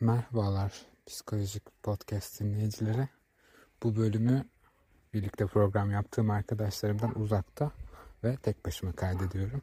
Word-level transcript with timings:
Merhabalar 0.00 0.72
psikolojik 1.06 1.62
podcast 1.82 2.40
dinleyicileri. 2.40 3.08
Bu 3.82 3.96
bölümü 3.96 4.44
birlikte 5.14 5.46
program 5.46 5.90
yaptığım 5.90 6.30
arkadaşlarımdan 6.30 7.20
uzakta 7.20 7.70
ve 8.24 8.36
tek 8.36 8.66
başıma 8.66 8.92
kaydediyorum. 8.92 9.62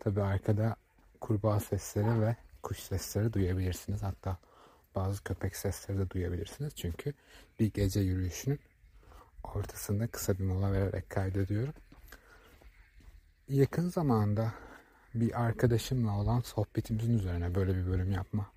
Tabi 0.00 0.22
arkada 0.22 0.76
kurbağa 1.20 1.60
sesleri 1.60 2.20
ve 2.20 2.36
kuş 2.62 2.78
sesleri 2.78 3.32
duyabilirsiniz. 3.32 4.02
Hatta 4.02 4.38
bazı 4.94 5.24
köpek 5.24 5.56
sesleri 5.56 5.98
de 5.98 6.10
duyabilirsiniz. 6.10 6.74
Çünkü 6.74 7.12
bir 7.60 7.72
gece 7.72 8.00
yürüyüşünün 8.00 8.60
ortasında 9.44 10.06
kısa 10.06 10.38
bir 10.38 10.44
mola 10.44 10.72
vererek 10.72 11.10
kaydediyorum. 11.10 11.74
Yakın 13.48 13.88
zamanda 13.88 14.52
bir 15.14 15.42
arkadaşımla 15.42 16.18
olan 16.18 16.40
sohbetimizin 16.40 17.18
üzerine 17.18 17.54
böyle 17.54 17.76
bir 17.76 17.86
bölüm 17.86 18.12
yapma 18.12 18.55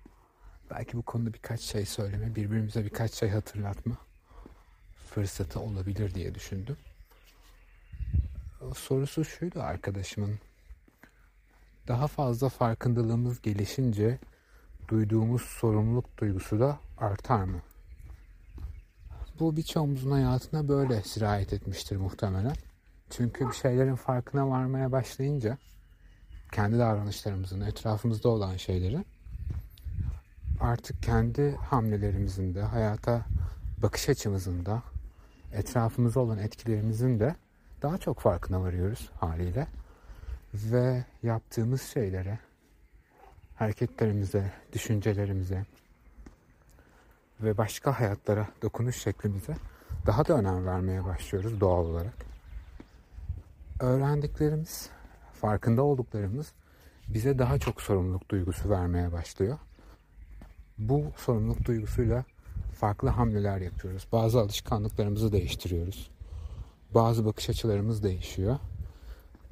belki 0.70 0.96
bu 0.96 1.02
konuda 1.02 1.32
birkaç 1.32 1.60
şey 1.60 1.86
söyleme, 1.86 2.34
birbirimize 2.34 2.84
birkaç 2.84 3.12
şey 3.12 3.28
hatırlatma 3.28 3.96
fırsatı 5.10 5.60
olabilir 5.60 6.14
diye 6.14 6.34
düşündüm. 6.34 6.76
O 8.60 8.74
sorusu 8.74 9.24
şuydu 9.24 9.62
arkadaşımın. 9.62 10.38
Daha 11.88 12.06
fazla 12.06 12.48
farkındalığımız 12.48 13.42
gelişince 13.42 14.18
duyduğumuz 14.88 15.42
sorumluluk 15.42 16.18
duygusu 16.18 16.60
da 16.60 16.78
artar 16.98 17.44
mı? 17.44 17.62
Bu 19.40 19.56
birçoğumuzun 19.56 20.10
hayatına 20.10 20.68
böyle 20.68 21.02
sirayet 21.02 21.52
etmiştir 21.52 21.96
muhtemelen. 21.96 22.54
Çünkü 23.10 23.48
bir 23.48 23.52
şeylerin 23.52 23.94
farkına 23.94 24.50
varmaya 24.50 24.92
başlayınca 24.92 25.58
kendi 26.52 26.78
davranışlarımızın, 26.78 27.60
etrafımızda 27.60 28.28
olan 28.28 28.56
şeylerin 28.56 29.06
artık 30.70 31.02
kendi 31.02 31.56
hamlelerimizin 31.56 32.54
de, 32.54 32.62
hayata 32.62 33.26
bakış 33.82 34.08
açımızın 34.08 34.66
da, 34.66 34.82
etrafımıza 35.52 36.20
olan 36.20 36.38
etkilerimizin 36.38 37.20
de 37.20 37.34
daha 37.82 37.98
çok 37.98 38.20
farkına 38.20 38.62
varıyoruz 38.62 39.10
haliyle. 39.20 39.66
Ve 40.54 41.04
yaptığımız 41.22 41.82
şeylere, 41.82 42.38
hareketlerimize, 43.56 44.52
düşüncelerimize 44.72 45.64
ve 47.40 47.58
başka 47.58 48.00
hayatlara 48.00 48.48
dokunuş 48.62 48.96
şeklimize 48.96 49.56
daha 50.06 50.26
da 50.26 50.38
önem 50.38 50.66
vermeye 50.66 51.04
başlıyoruz 51.04 51.60
doğal 51.60 51.84
olarak. 51.84 52.14
Öğrendiklerimiz, 53.80 54.90
farkında 55.40 55.82
olduklarımız 55.82 56.52
bize 57.08 57.38
daha 57.38 57.58
çok 57.58 57.82
sorumluluk 57.82 58.30
duygusu 58.30 58.70
vermeye 58.70 59.12
başlıyor 59.12 59.58
bu 60.80 61.12
sorumluluk 61.16 61.64
duygusuyla 61.64 62.24
farklı 62.80 63.08
hamleler 63.08 63.60
yapıyoruz. 63.60 64.06
Bazı 64.12 64.40
alışkanlıklarımızı 64.40 65.32
değiştiriyoruz. 65.32 66.10
Bazı 66.94 67.24
bakış 67.24 67.50
açılarımız 67.50 68.02
değişiyor. 68.02 68.58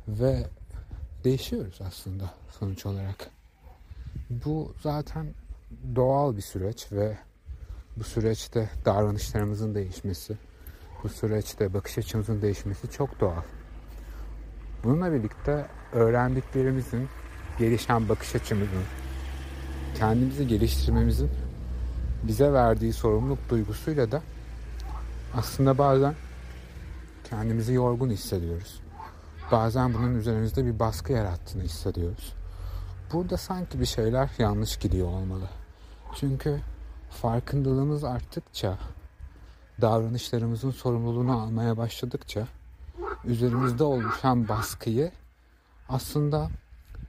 Ve 0.09 0.47
değişiyoruz 1.25 1.81
aslında 1.87 2.31
sonuç 2.59 2.87
olarak. 2.87 3.31
Bu 4.31 4.75
zaten 4.83 5.27
doğal 5.97 6.37
bir 6.37 6.43
süreç 6.43 6.93
ve 6.93 7.19
bu 7.97 8.05
süreçte 8.05 8.71
davranışlarımızın 8.85 9.75
değişmesi, 9.75 10.37
bu 11.03 11.09
süreçte 11.09 11.75
bakış 11.75 11.99
açımızın 11.99 12.43
değişmesi 12.43 12.91
çok 12.91 13.21
doğal. 13.21 13.43
Bununla 14.85 15.13
birlikte 15.13 15.67
öğrendiklerimizin, 15.93 17.09
gelişen 17.59 18.09
bakış 18.09 18.35
açımızın, 18.35 18.83
kendimizi 19.99 20.47
geliştirmemizin 20.49 21.31
bize 22.23 22.53
verdiği 22.53 22.93
sorumluluk 22.93 23.49
duygusuyla 23.49 24.13
da 24.13 24.23
aslında 25.35 25.79
bazen 25.79 26.15
kendimizi 27.31 27.73
yorgun 27.73 28.11
hissediyoruz. 28.11 28.81
Bazen 29.53 29.95
bunun 29.95 30.15
üzerimizde 30.15 30.67
bir 30.67 30.79
baskı 30.79 31.13
yarattığını 31.13 31.63
hissediyoruz. 31.63 32.33
Burada 33.13 33.37
sanki 33.37 33.81
bir 33.81 33.87
şeyler 33.87 34.31
yanlış 34.39 34.77
gidiyor 34.77 35.09
olmalı. 35.09 35.49
Çünkü 36.15 36.61
farkındalığımız 37.11 38.05
arttıkça, 38.05 38.79
davranışlarımızın 39.81 40.71
sorumluluğunu 40.71 41.43
almaya 41.43 41.77
başladıkça 41.77 42.47
üzerimizde 43.25 43.85
oluşan 43.85 44.49
baskıyı 44.49 45.13
aslında 45.89 46.51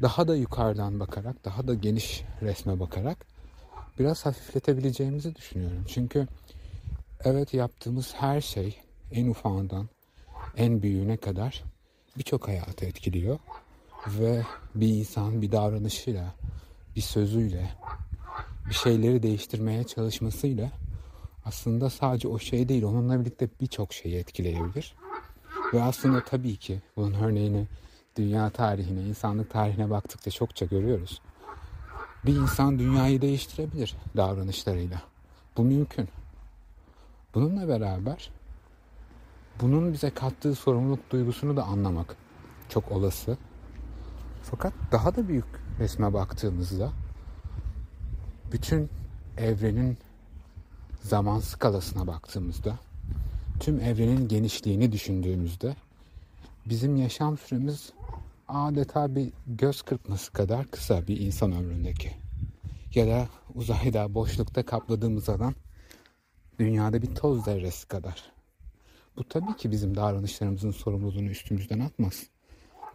daha 0.02 0.28
da 0.28 0.36
yukarıdan 0.36 1.00
bakarak, 1.00 1.46
daha 1.46 1.68
da 1.68 1.74
geniş 1.74 2.24
resme 2.42 2.80
bakarak 2.80 3.26
biraz 4.00 4.26
hafifletebileceğimizi 4.26 5.36
düşünüyorum. 5.36 5.86
Çünkü 5.88 6.28
evet 7.24 7.54
yaptığımız 7.54 8.14
her 8.16 8.42
şey 8.42 8.80
en 9.12 9.28
ufağından 9.28 9.90
en 10.58 10.82
büyüğüne 10.82 11.18
kadar 11.18 11.64
birçok 12.18 12.48
hayatı 12.48 12.86
etkiliyor. 12.86 13.40
Ve 14.08 14.44
bir 14.76 14.88
insan 14.88 15.42
bir 15.42 15.52
davranışıyla, 15.52 16.36
bir 16.96 17.02
sözüyle, 17.02 17.70
bir 18.70 18.74
şeyleri 18.74 19.24
değiştirmeye 19.24 19.84
çalışmasıyla 19.84 20.72
aslında 21.46 21.90
sadece 21.90 22.28
o 22.28 22.40
şey 22.40 22.70
değil, 22.70 22.84
onunla 22.84 23.20
birlikte 23.20 23.50
birçok 23.62 23.94
şeyi 23.94 24.16
etkileyebilir. 24.16 24.96
Ve 25.74 25.84
aslında 25.84 26.24
tabii 26.24 26.58
ki 26.58 26.82
bunun 26.96 27.14
örneğini 27.14 27.68
dünya 28.20 28.50
tarihine, 28.50 29.02
insanlık 29.02 29.50
tarihine 29.50 29.90
baktıkça 29.90 30.32
çokça 30.32 30.66
görüyoruz. 30.66 31.22
Bir 32.26 32.36
insan 32.36 32.80
dünyayı 32.80 33.22
değiştirebilir 33.22 33.96
davranışlarıyla. 34.18 35.02
Bu 35.58 35.64
mümkün. 35.64 36.10
Bununla 37.36 37.68
beraber 37.68 38.32
bunun 39.62 39.94
bize 39.94 40.10
kattığı 40.10 40.56
sorumluluk 40.56 41.12
duygusunu 41.12 41.58
da 41.58 41.64
anlamak 41.64 42.16
çok 42.70 42.92
olası. 42.92 43.38
Fakat 44.44 44.74
daha 44.92 45.16
da 45.16 45.28
büyük 45.28 45.46
resme 45.80 46.14
baktığımızda 46.14 46.92
bütün 48.52 48.90
evrenin 49.38 49.98
zaman 51.04 51.40
skalasına 51.40 52.08
baktığımızda 52.08 52.80
tüm 53.60 53.80
evrenin 53.80 54.28
genişliğini 54.28 54.92
düşündüğümüzde 54.92 55.76
bizim 56.66 56.96
yaşam 56.96 57.38
süremiz 57.38 57.94
adeta 58.50 59.16
bir 59.16 59.34
göz 59.48 59.82
kırpması 59.82 60.34
kadar 60.34 60.68
kısa 60.68 61.08
bir 61.08 61.20
insan 61.20 61.52
ömründeki. 61.52 62.12
Ya 62.96 63.08
da 63.08 63.30
uzayda 63.56 64.14
boşlukta 64.14 64.66
kapladığımız 64.66 65.30
alan 65.30 65.56
dünyada 66.60 67.02
bir 67.02 67.16
toz 67.16 67.44
zerresi 67.44 67.88
kadar. 67.88 68.32
Bu 69.18 69.24
tabii 69.24 69.56
ki 69.58 69.72
bizim 69.72 69.96
davranışlarımızın 69.96 70.72
sorumluluğunu 70.72 71.30
üstümüzden 71.30 71.80
atmaz. 71.80 72.24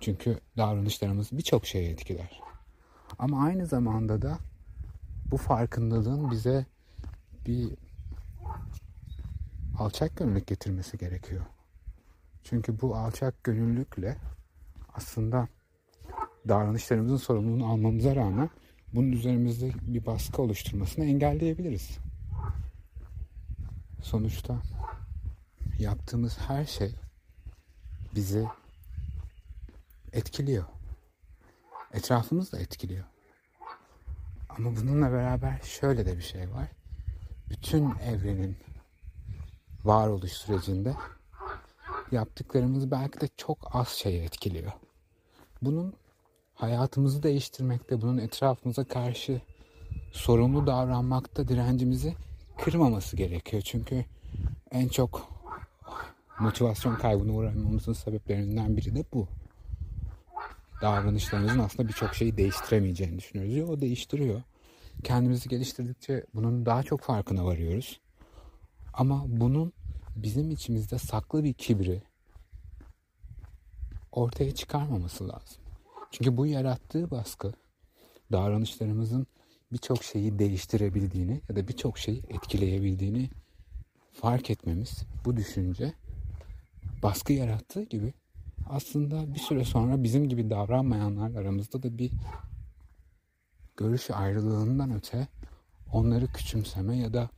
Çünkü 0.00 0.40
davranışlarımız 0.56 1.32
birçok 1.32 1.66
şeyi 1.66 1.88
etkiler. 1.88 2.40
Ama 3.18 3.44
aynı 3.44 3.66
zamanda 3.66 4.22
da 4.22 4.38
bu 5.30 5.36
farkındalığın 5.36 6.30
bize 6.30 6.66
bir 7.46 7.72
alçak 9.78 10.16
gönüllülük 10.16 10.46
getirmesi 10.46 10.98
gerekiyor. 10.98 11.44
Çünkü 12.44 12.80
bu 12.80 12.96
alçak 12.96 13.44
gönüllülükle 13.44 14.16
aslında 14.94 15.48
davranışlarımızın 16.48 17.16
sorumluluğunu 17.16 17.66
almamıza 17.66 18.16
rağmen 18.16 18.50
bunun 18.92 19.12
üzerimizde 19.12 19.72
bir 19.82 20.06
baskı 20.06 20.42
oluşturmasını 20.42 21.04
engelleyebiliriz. 21.04 21.98
Sonuçta 24.02 24.62
yaptığımız 25.78 26.38
her 26.38 26.64
şey 26.64 26.94
bizi 28.14 28.48
etkiliyor. 30.12 30.64
Etrafımız 31.92 32.52
da 32.52 32.58
etkiliyor. 32.58 33.04
Ama 34.48 34.76
bununla 34.76 35.12
beraber 35.12 35.60
şöyle 35.60 36.06
de 36.06 36.16
bir 36.16 36.22
şey 36.22 36.50
var. 36.50 36.68
Bütün 37.50 37.90
evrenin 37.90 38.56
varoluş 39.84 40.32
sürecinde 40.32 40.94
yaptıklarımız 42.12 42.90
belki 42.90 43.20
de 43.20 43.28
çok 43.36 43.76
az 43.76 43.88
şeyi 43.88 44.22
etkiliyor. 44.22 44.72
Bunun 45.62 45.94
hayatımızı 46.54 47.22
değiştirmekte, 47.22 48.00
bunun 48.00 48.18
etrafımıza 48.18 48.84
karşı 48.84 49.40
sorumlu 50.12 50.66
davranmakta 50.66 51.48
direncimizi 51.48 52.14
kırmaması 52.58 53.16
gerekiyor. 53.16 53.62
Çünkü 53.62 54.04
en 54.70 54.88
çok 54.88 55.28
motivasyon 56.40 56.96
kaybına 56.96 57.32
uğramamızın 57.32 57.92
sebeplerinden 57.92 58.76
biri 58.76 58.94
de 58.94 59.04
bu. 59.12 59.28
Davranışlarımızın 60.82 61.58
aslında 61.58 61.88
birçok 61.88 62.14
şeyi 62.14 62.36
değiştiremeyeceğini 62.36 63.18
düşünüyoruz. 63.18 63.70
O 63.70 63.80
değiştiriyor. 63.80 64.42
Kendimizi 65.04 65.48
geliştirdikçe 65.48 66.24
bunun 66.34 66.66
daha 66.66 66.82
çok 66.82 67.00
farkına 67.00 67.44
varıyoruz. 67.44 68.00
Ama 68.94 69.24
bunun 69.26 69.72
bizim 70.16 70.50
içimizde 70.50 70.98
saklı 70.98 71.44
bir 71.44 71.52
kibri 71.52 72.02
ortaya 74.12 74.54
çıkarmaması 74.54 75.28
lazım. 75.28 75.62
Çünkü 76.10 76.36
bu 76.36 76.46
yarattığı 76.46 77.10
baskı 77.10 77.52
davranışlarımızın 78.32 79.26
birçok 79.72 80.04
şeyi 80.04 80.38
değiştirebildiğini 80.38 81.40
ya 81.48 81.56
da 81.56 81.68
birçok 81.68 81.98
şeyi 81.98 82.22
etkileyebildiğini 82.28 83.30
fark 84.12 84.50
etmemiz, 84.50 85.02
bu 85.24 85.36
düşünce 85.36 85.92
baskı 87.02 87.32
yarattığı 87.32 87.82
gibi 87.82 88.14
aslında 88.68 89.34
bir 89.34 89.38
süre 89.38 89.64
sonra 89.64 90.02
bizim 90.02 90.28
gibi 90.28 90.50
davranmayanlar 90.50 91.34
aramızda 91.34 91.82
da 91.82 91.98
bir 91.98 92.10
görüş 93.76 94.10
ayrılığından 94.10 94.94
öte 94.94 95.28
onları 95.92 96.26
küçümseme 96.26 96.96
ya 96.96 97.14
da 97.14 97.30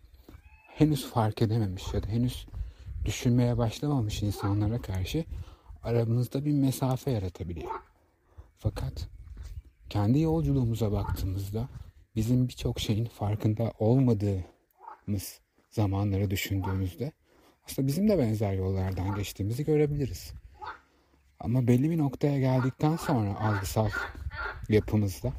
henüz 0.68 1.06
fark 1.06 1.42
edememiş 1.42 1.94
ya 1.94 2.02
da 2.02 2.06
henüz 2.06 2.46
düşünmeye 3.06 3.58
başlamamış 3.58 4.22
insanlara 4.22 4.82
karşı 4.82 5.24
aramızda 5.82 6.44
bir 6.44 6.52
mesafe 6.52 7.10
yaratabiliyor. 7.10 7.70
Fakat 8.58 9.08
kendi 9.88 10.20
yolculuğumuza 10.20 10.92
baktığımızda 10.92 11.68
bizim 12.16 12.48
birçok 12.48 12.80
şeyin 12.80 13.04
farkında 13.04 13.72
olmadığımız 13.78 15.40
zamanları 15.70 16.30
düşündüğümüzde 16.30 17.12
aslında 17.64 17.88
bizim 17.88 18.08
de 18.08 18.18
benzer 18.18 18.52
yollardan 18.52 19.14
geçtiğimizi 19.14 19.64
görebiliriz. 19.64 20.32
Ama 21.40 21.66
belli 21.66 21.90
bir 21.90 21.98
noktaya 21.98 22.38
geldikten 22.38 22.96
sonra 22.96 23.40
algısal 23.40 23.90
yapımızda 24.68 25.32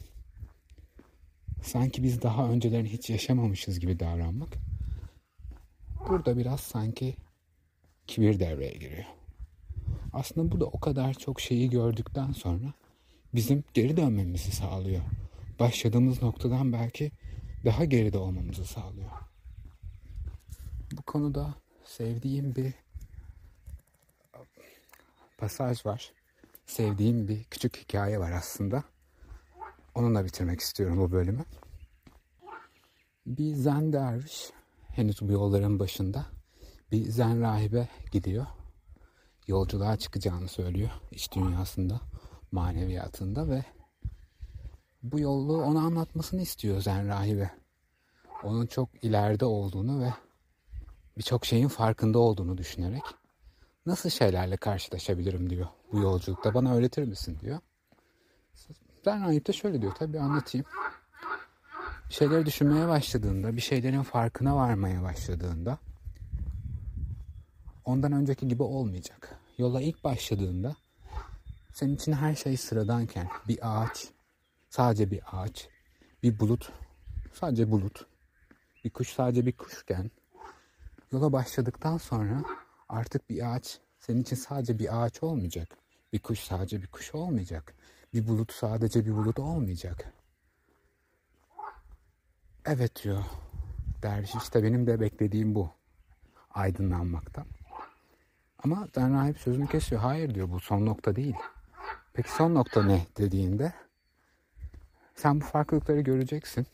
sanki 1.64 2.04
biz 2.04 2.22
daha 2.22 2.50
öncelerini 2.50 2.90
hiç 2.90 3.10
yaşamamışız 3.10 3.80
gibi 3.80 4.00
davranmak 4.00 4.58
burada 6.08 6.38
biraz 6.38 6.60
sanki 6.60 7.16
kibir 8.07 8.39
devreye 8.39 8.74
giriyor. 8.74 9.06
Aslında 10.13 10.51
bu 10.51 10.59
da 10.59 10.65
o 10.65 10.80
kadar 10.80 11.13
çok 11.13 11.42
şeyi 11.42 11.69
gördükten 11.69 12.31
sonra 12.31 12.74
bizim 13.36 13.63
geri 13.74 13.98
dönmemizi 13.98 14.51
sağlıyor. 14.51 15.01
Başladığımız 15.59 16.21
noktadan 16.21 16.74
belki 16.74 17.12
daha 17.65 17.86
geride 17.86 18.18
olmamızı 18.18 18.65
sağlıyor. 18.65 19.12
Bu 20.92 21.01
konuda 21.01 21.56
sevdiğim 21.86 22.56
bir 22.56 22.74
pasaj 25.38 25.86
var. 25.86 26.12
Sevdiğim 26.65 27.27
bir 27.27 27.44
küçük 27.44 27.77
hikaye 27.77 28.19
var 28.19 28.31
aslında. 28.31 28.83
Onunla 29.95 30.25
bitirmek 30.25 30.59
istiyorum 30.59 30.98
bu 30.98 31.12
bölümü. 31.12 31.45
Bir 33.25 33.54
zen 33.54 33.94
derviş 33.94 34.50
henüz 34.88 35.21
bu 35.21 35.31
yolların 35.31 35.80
başında 35.80 36.25
bir 36.92 37.10
zen 37.10 37.42
rahibe 37.42 37.88
gidiyor. 38.12 38.45
Yolculuğa 39.48 39.98
çıkacağını 39.98 40.48
söylüyor 40.48 40.89
iç 41.12 41.31
dünyasında, 41.31 42.01
maneviyatında 42.51 43.50
ve 43.50 43.66
bu 45.04 45.19
yolu 45.19 45.63
ona 45.63 45.81
anlatmasını 45.81 46.42
istiyor 46.42 46.81
zen 46.81 47.07
rahibe. 47.07 47.51
Onun 48.44 48.66
çok 48.68 49.04
ileride 49.04 49.45
olduğunu 49.45 50.04
ve 50.04 50.13
birçok 51.18 51.45
şeyin 51.45 51.68
farkında 51.68 52.19
olduğunu 52.19 52.57
düşünerek 52.57 53.04
nasıl 53.86 54.10
şeylerle 54.10 54.57
karşılaşabilirim 54.57 55.50
diyor 55.50 55.68
bu 55.92 56.00
yolculukta 56.00 56.54
bana 56.54 56.75
öğretir 56.75 57.04
misin 57.04 57.38
diyor. 57.42 57.60
Zen 59.04 59.25
rahip 59.25 59.48
de 59.48 59.54
şöyle 59.54 59.81
diyor 59.81 59.95
tabii 59.95 60.19
anlatayım. 60.19 60.66
Bir 62.10 62.13
şeyleri 62.13 62.45
düşünmeye 62.45 62.88
başladığında, 62.88 63.56
bir 63.56 63.62
şeylerin 63.62 64.04
farkına 64.04 64.56
varmaya 64.56 65.04
başladığında 65.04 65.78
ondan 67.88 68.12
önceki 68.12 68.48
gibi 68.48 68.63
olmayacak. 68.63 69.39
Yola 69.57 69.81
ilk 69.81 70.04
başladığında 70.04 70.75
senin 71.74 71.95
için 71.95 72.12
her 72.12 72.36
şey 72.36 72.57
sıradanken 72.57 73.28
bir 73.48 73.60
ağaç, 73.62 74.07
sadece 74.69 75.12
bir 75.12 75.22
ağaç, 75.31 75.69
bir 76.24 76.39
bulut, 76.39 76.72
sadece 77.34 77.72
bulut, 77.72 78.06
bir 78.84 78.89
kuş 78.89 79.13
sadece 79.13 79.45
bir 79.45 79.51
kuşken 79.51 80.12
yola 81.12 81.34
başladıktan 81.34 81.98
sonra 81.98 82.44
artık 82.89 83.30
bir 83.30 83.56
ağaç 83.56 83.80
senin 84.00 84.22
için 84.22 84.36
sadece 84.36 84.80
bir 84.80 85.04
ağaç 85.04 85.24
olmayacak. 85.24 85.78
Bir 86.13 86.19
kuş 86.19 86.40
sadece 86.40 86.81
bir 86.81 86.88
kuş 86.88 87.16
olmayacak. 87.16 87.74
Bir 88.13 88.28
bulut 88.28 88.54
sadece 88.54 89.06
bir 89.06 89.12
bulut 89.12 89.40
olmayacak. 89.40 90.13
Evet 92.66 93.04
diyor 93.04 93.24
derviş 94.04 94.36
işte 94.36 94.63
benim 94.63 94.88
de 94.88 95.00
beklediğim 95.00 95.56
bu 95.56 95.72
aydınlanmaktan. 96.50 97.45
Ama 98.63 98.88
Tanrı 98.88 99.13
rahip 99.13 99.38
sözünü 99.38 99.68
kesiyor. 99.68 100.01
Hayır 100.01 100.36
diyor 100.36 100.50
bu 100.50 100.59
son 100.59 100.86
nokta 100.86 101.15
değil. 101.15 101.36
Peki 102.13 102.31
son 102.31 102.56
nokta 102.56 102.83
ne 102.83 103.07
dediğinde 103.18 103.74
sen 105.15 105.42
bu 105.42 105.45
farklılıkları 105.45 106.01
göreceksin. 106.01 106.68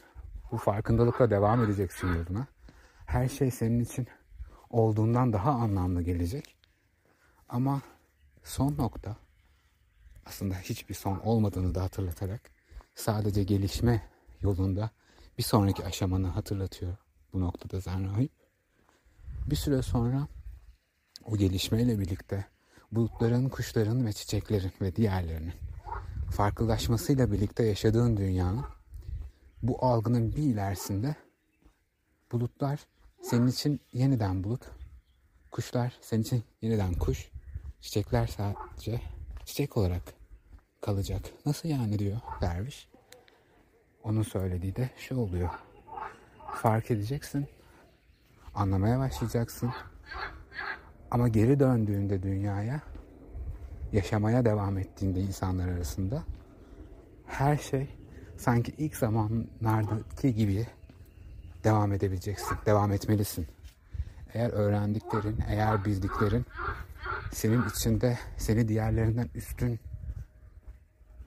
Bu 0.52 0.58
farkındalıkla 0.58 1.30
devam 1.30 1.64
edeceksin 1.64 2.08
yoluna. 2.08 2.48
Her 3.06 3.28
şey 3.28 3.52
senin 3.52 3.80
için 3.80 4.08
olduğundan 4.70 5.34
daha 5.34 5.52
anlamlı 5.52 6.02
gelecek. 6.02 6.56
Ama 7.50 7.82
son 8.44 8.78
nokta 8.78 9.16
aslında 10.26 10.56
hiçbir 10.56 10.96
son 10.96 11.20
olmadığını 11.20 11.76
da 11.76 11.82
hatırlatarak 11.82 12.42
sadece 12.96 13.44
gelişme 13.44 14.02
yolunda 14.42 14.90
bir 15.38 15.44
sonraki 15.44 15.86
aşamanı 15.86 16.28
hatırlatıyor 16.28 16.98
bu 17.34 17.42
noktada 17.42 17.80
Zen 17.80 18.30
Bir 19.46 19.56
süre 19.56 19.82
sonra 19.82 20.28
o 21.32 21.38
gelişmeyle 21.38 22.00
birlikte 22.00 22.46
bulutların, 22.92 23.50
kuşların 23.50 24.06
ve 24.06 24.14
çiçeklerin 24.14 24.72
ve 24.82 24.96
diğerlerinin 24.96 25.54
farklılaşmasıyla 26.32 27.32
birlikte 27.32 27.64
yaşadığın 27.64 28.18
dünyanın 28.18 28.66
bu 29.64 29.86
algının 29.86 30.36
bir 30.36 30.44
ilerisinde 30.44 31.16
bulutlar 32.32 32.80
senin 33.22 33.48
için 33.48 33.82
yeniden 33.94 34.44
bulut, 34.44 34.62
kuşlar 35.52 35.98
senin 36.02 36.22
için 36.22 36.44
yeniden 36.62 36.94
kuş, 36.94 37.32
çiçekler 37.82 38.28
sadece 38.28 39.02
çiçek 39.46 39.78
olarak 39.78 40.02
kalacak. 40.82 41.22
Nasıl 41.46 41.70
yani 41.70 42.00
diyor 42.00 42.18
derviş. 42.42 42.88
Onun 44.04 44.24
söylediği 44.24 44.76
de 44.76 44.90
şu 44.98 45.18
oluyor. 45.18 45.50
Fark 46.56 46.92
edeceksin, 46.92 47.48
anlamaya 48.56 49.00
başlayacaksın. 49.00 49.72
Ama 51.14 51.28
geri 51.28 51.60
döndüğünde 51.60 52.24
dünyaya, 52.24 52.82
yaşamaya 53.92 54.46
devam 54.46 54.78
ettiğinde 54.78 55.20
insanlar 55.20 55.68
arasında 55.68 56.24
her 57.26 57.58
şey 57.58 57.88
sanki 58.38 58.74
ilk 58.78 58.96
zamanlardaki 58.96 60.36
gibi 60.36 60.68
devam 61.64 61.94
edebileceksin, 61.94 62.58
devam 62.66 62.92
etmelisin. 62.92 63.48
Eğer 64.34 64.50
öğrendiklerin, 64.50 65.38
eğer 65.48 65.86
bildiklerin 65.86 66.46
senin 67.32 67.70
içinde 67.70 68.18
seni 68.38 68.68
diğerlerinden 68.68 69.30
üstün 69.36 69.80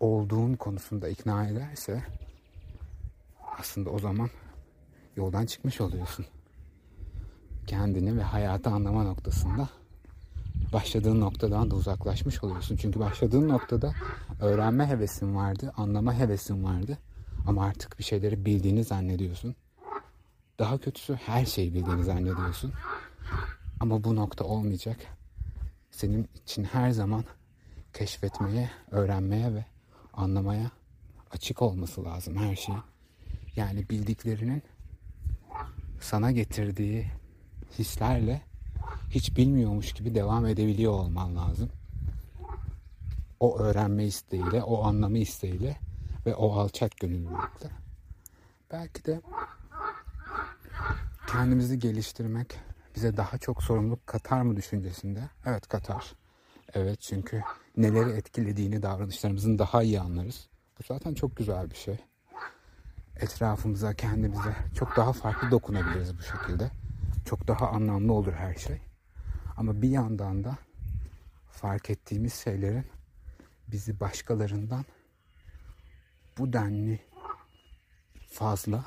olduğun 0.00 0.54
konusunda 0.54 1.08
ikna 1.08 1.46
ederse 1.48 2.02
aslında 3.58 3.90
o 3.90 3.98
zaman 3.98 4.30
yoldan 5.16 5.46
çıkmış 5.46 5.80
oluyorsun. 5.80 6.26
Kendini 7.66 8.16
ve 8.16 8.22
hayatı 8.22 8.70
anlama 8.70 9.02
noktasında 9.02 9.68
başladığın 10.72 11.20
noktadan 11.20 11.70
da 11.70 11.74
uzaklaşmış 11.74 12.44
oluyorsun. 12.44 12.76
Çünkü 12.76 13.00
başladığın 13.00 13.48
noktada 13.48 13.94
öğrenme 14.40 14.86
hevesin 14.86 15.36
vardı, 15.36 15.72
anlama 15.76 16.14
hevesin 16.14 16.64
vardı. 16.64 16.98
Ama 17.46 17.64
artık 17.64 17.98
bir 17.98 18.04
şeyleri 18.04 18.44
bildiğini 18.44 18.84
zannediyorsun. 18.84 19.54
Daha 20.58 20.78
kötüsü 20.78 21.14
her 21.14 21.46
şeyi 21.46 21.74
bildiğini 21.74 22.04
zannediyorsun. 22.04 22.72
Ama 23.80 24.04
bu 24.04 24.16
nokta 24.16 24.44
olmayacak. 24.44 24.96
Senin 25.90 26.28
için 26.42 26.64
her 26.64 26.90
zaman 26.90 27.24
keşfetmeye, 27.92 28.70
öğrenmeye 28.90 29.54
ve 29.54 29.64
anlamaya 30.12 30.70
açık 31.30 31.62
olması 31.62 32.04
lazım 32.04 32.36
her 32.36 32.56
şeyin. 32.56 32.80
Yani 33.56 33.88
bildiklerinin 33.90 34.62
sana 36.00 36.32
getirdiği 36.32 37.06
hislerle 37.78 38.42
hiç 39.10 39.36
bilmiyormuş 39.36 39.92
gibi 39.92 40.14
devam 40.14 40.46
edebiliyor 40.46 40.92
olman 40.92 41.36
lazım. 41.36 41.70
O 43.40 43.58
öğrenme 43.58 44.04
isteğiyle, 44.04 44.62
o 44.62 44.84
anlamı 44.84 45.18
isteğiyle 45.18 45.76
ve 46.26 46.34
o 46.34 46.52
alçak 46.52 46.96
gönüllülükle. 46.96 47.70
Belki 48.72 49.04
de 49.04 49.20
kendimizi 51.26 51.78
geliştirmek 51.78 52.58
bize 52.96 53.16
daha 53.16 53.38
çok 53.38 53.62
sorumluluk 53.62 54.06
katar 54.06 54.42
mı 54.42 54.56
düşüncesinde? 54.56 55.20
Evet 55.46 55.68
katar. 55.68 56.12
Evet 56.74 57.00
çünkü 57.00 57.42
neleri 57.76 58.10
etkilediğini 58.10 58.82
davranışlarımızın 58.82 59.58
daha 59.58 59.82
iyi 59.82 60.00
anlarız. 60.00 60.48
Bu 60.78 60.82
zaten 60.88 61.14
çok 61.14 61.36
güzel 61.36 61.70
bir 61.70 61.76
şey. 61.76 61.98
Etrafımıza, 63.20 63.94
kendimize 63.94 64.56
çok 64.74 64.96
daha 64.96 65.12
farklı 65.12 65.50
dokunabiliriz 65.50 66.18
bu 66.18 66.22
şekilde. 66.22 66.70
Çok 67.26 67.48
daha 67.48 67.68
anlamlı 67.68 68.12
olur 68.12 68.32
her 68.32 68.54
şey. 68.54 68.78
Ama 69.56 69.82
bir 69.82 69.88
yandan 69.88 70.44
da 70.44 70.58
fark 71.50 71.90
ettiğimiz 71.90 72.34
şeylerin 72.34 72.86
bizi 73.68 74.00
başkalarından 74.00 74.84
bu 76.38 76.52
denli 76.52 77.00
fazla 78.28 78.84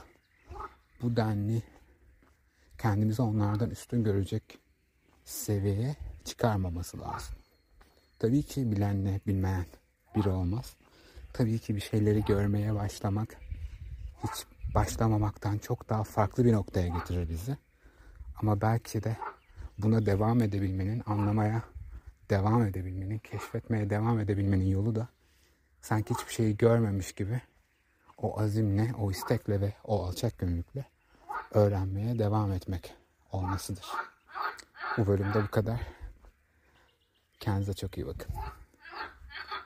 bu 1.01 1.15
denli 1.15 1.63
kendimizi 2.77 3.22
onlardan 3.22 3.69
üstün 3.69 4.03
görecek 4.03 4.60
seviyeye 5.24 5.96
çıkarmaması 6.25 7.00
lazım. 7.00 7.36
Tabii 8.19 8.43
ki 8.43 8.72
bilenle 8.72 9.22
bilmeyen 9.27 9.65
bir 10.15 10.25
olmaz. 10.25 10.74
Tabii 11.34 11.60
ki 11.60 11.75
bir 11.75 11.81
şeyleri 11.81 12.25
görmeye 12.25 12.75
başlamak 12.75 13.38
hiç 14.24 14.46
başlamamaktan 14.75 15.58
çok 15.58 15.89
daha 15.89 16.03
farklı 16.03 16.46
bir 16.46 16.53
noktaya 16.53 16.88
getirir 16.88 17.29
bizi. 17.29 17.58
Ama 18.39 18.62
belki 18.62 19.03
de 19.03 19.17
buna 19.77 20.05
devam 20.05 20.41
edebilmenin, 20.41 21.03
anlamaya 21.05 21.63
devam 22.29 22.63
edebilmenin, 22.63 23.17
keşfetmeye 23.17 23.89
devam 23.89 24.19
edebilmenin 24.19 24.67
yolu 24.67 24.96
da 24.96 25.08
sanki 25.81 26.13
hiçbir 26.13 26.34
şeyi 26.34 26.58
görmemiş 26.58 27.12
gibi 27.12 27.41
o 28.17 28.39
azimle, 28.39 28.93
o 29.00 29.12
istekle 29.12 29.62
ve 29.62 29.74
o 29.84 30.05
alçak 30.05 30.38
gönüllükle 30.38 30.86
öğrenmeye 31.51 32.19
devam 32.19 32.51
etmek 32.51 32.93
olmasıdır. 33.31 33.86
Bu 34.98 35.08
bölümde 35.08 35.43
bu 35.43 35.51
kadar. 35.51 35.79
Kendinize 37.39 37.74
çok 37.74 37.98
iyi 37.98 38.08
bakın. 38.08 38.36